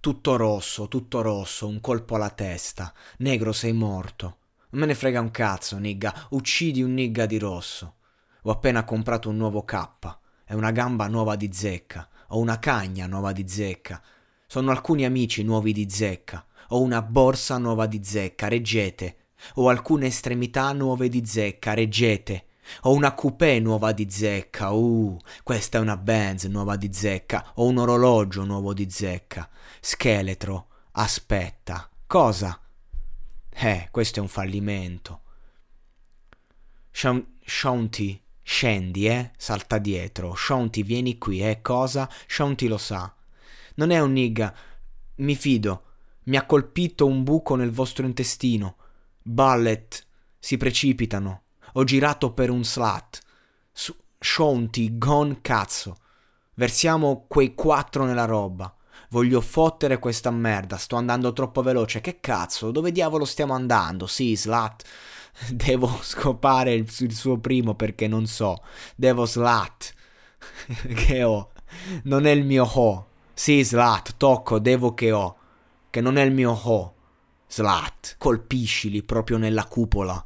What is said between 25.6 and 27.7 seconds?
è una Benz nuova di zecca. Ho